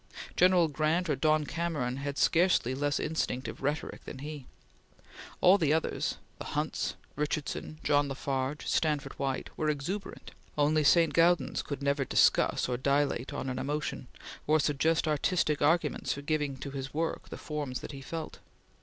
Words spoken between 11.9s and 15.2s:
discuss or dilate on an emotion, or suggest